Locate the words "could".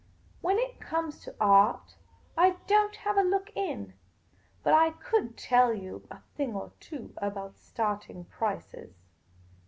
4.89-5.37